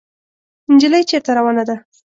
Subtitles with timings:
[0.71, 1.75] انجلۍ چېرته روانه ده؟